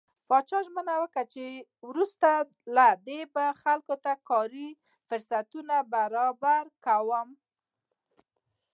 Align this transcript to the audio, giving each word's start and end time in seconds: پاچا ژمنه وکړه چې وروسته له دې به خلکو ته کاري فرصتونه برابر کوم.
پاچا 0.27 0.59
ژمنه 0.65 0.95
وکړه 0.99 1.23
چې 1.33 1.45
وروسته 1.89 2.27
له 2.75 2.87
دې 3.07 3.19
به 3.33 3.45
خلکو 3.61 3.93
ته 4.03 4.11
کاري 4.29 4.67
فرصتونه 5.07 5.75
برابر 5.93 6.63
کوم. 6.85 7.27